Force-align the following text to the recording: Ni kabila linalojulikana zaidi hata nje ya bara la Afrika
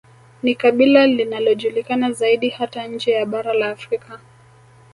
Ni 0.43 0.55
kabila 0.55 1.07
linalojulikana 1.07 2.11
zaidi 2.11 2.49
hata 2.49 2.87
nje 2.87 3.11
ya 3.11 3.25
bara 3.25 3.53
la 3.53 3.69
Afrika 3.69 4.19